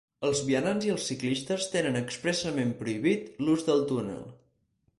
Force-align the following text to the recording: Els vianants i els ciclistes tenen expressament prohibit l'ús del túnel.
Els 0.27 0.39
vianants 0.45 0.87
i 0.87 0.93
els 0.93 1.03
ciclistes 1.11 1.67
tenen 1.75 1.99
expressament 2.01 2.73
prohibit 2.81 3.29
l'ús 3.45 3.69
del 3.69 3.85
túnel. 3.93 4.25